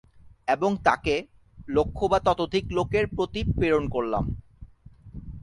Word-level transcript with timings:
এবং 0.47 0.71
তাঁকে, 0.85 1.15
লক্ষ 1.67 1.97
বা 2.11 2.19
ততোধিক 2.19 2.65
লোকের 2.71 3.05
প্রতি 3.15 3.41
প্রেরণ 3.57 3.83
করলাম। 3.87 4.25